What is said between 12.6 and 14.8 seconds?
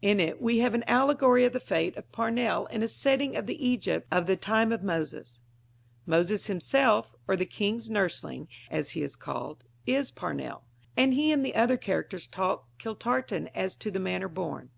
Kiltartan as to the manner born.